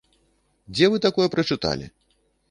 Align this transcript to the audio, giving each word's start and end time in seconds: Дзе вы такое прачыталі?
Дзе 0.77 0.85
вы 0.93 1.01
такое 1.05 1.27
прачыталі? 1.35 1.85